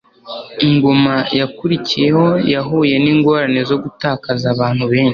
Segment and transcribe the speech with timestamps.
[0.67, 5.07] Ingoma yakurikiyeho yahuye n'ingorane zo gutakaza abantu benshi